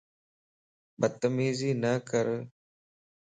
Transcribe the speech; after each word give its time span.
بتميزي 0.99 1.71
نَڪر 1.83 2.25